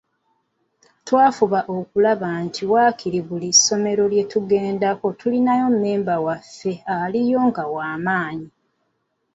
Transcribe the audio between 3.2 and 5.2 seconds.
buli ssomero lye tugendako